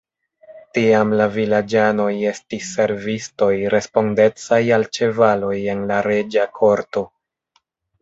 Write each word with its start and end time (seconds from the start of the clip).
Tiam 0.77 1.11
la 1.19 1.27
vilaĝanoj 1.35 2.07
estis 2.31 2.71
servistoj 2.79 3.51
respondecaj 3.75 4.63
al 4.81 4.89
ĉevaloj 4.99 5.55
en 5.77 5.89
la 5.95 6.05
reĝa 6.13 6.51
korto. 6.61 7.09